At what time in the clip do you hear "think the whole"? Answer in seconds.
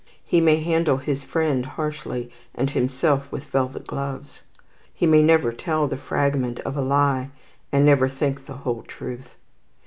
8.09-8.81